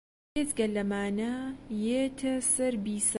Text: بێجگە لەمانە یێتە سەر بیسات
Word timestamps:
بێجگە 0.33 0.67
لەمانە 0.75 1.35
یێتە 1.85 2.33
سەر 2.53 2.73
بیسات 2.83 3.09